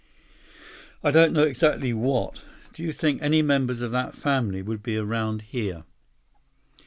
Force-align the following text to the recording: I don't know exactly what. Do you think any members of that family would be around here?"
I 1.03 1.11
don't 1.11 1.31
know 1.31 1.43
exactly 1.43 1.93
what. 1.93 2.43
Do 2.73 2.81
you 2.81 2.91
think 2.91 3.21
any 3.21 3.43
members 3.43 3.81
of 3.81 3.91
that 3.91 4.15
family 4.15 4.63
would 4.63 4.81
be 4.81 4.97
around 4.97 5.43
here?" 5.43 5.83